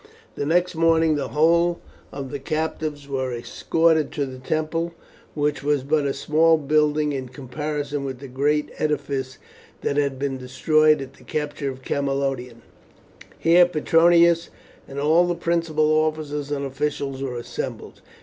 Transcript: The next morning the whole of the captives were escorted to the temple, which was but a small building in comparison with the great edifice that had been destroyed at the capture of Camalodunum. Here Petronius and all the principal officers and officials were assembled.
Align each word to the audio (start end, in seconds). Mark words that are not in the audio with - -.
The 0.33 0.47
next 0.47 0.73
morning 0.73 1.13
the 1.15 1.27
whole 1.27 1.79
of 2.11 2.31
the 2.31 2.39
captives 2.39 3.07
were 3.07 3.31
escorted 3.31 4.11
to 4.13 4.25
the 4.25 4.39
temple, 4.39 4.95
which 5.35 5.61
was 5.61 5.83
but 5.83 6.07
a 6.07 6.13
small 6.15 6.57
building 6.57 7.13
in 7.13 7.29
comparison 7.29 8.03
with 8.03 8.17
the 8.17 8.27
great 8.27 8.71
edifice 8.79 9.37
that 9.81 9.97
had 9.97 10.17
been 10.17 10.39
destroyed 10.39 11.03
at 11.03 11.13
the 11.13 11.23
capture 11.23 11.69
of 11.69 11.83
Camalodunum. 11.83 12.63
Here 13.37 13.67
Petronius 13.67 14.49
and 14.87 14.99
all 14.99 15.27
the 15.27 15.35
principal 15.35 15.91
officers 15.91 16.49
and 16.49 16.65
officials 16.65 17.21
were 17.21 17.37
assembled. 17.37 18.01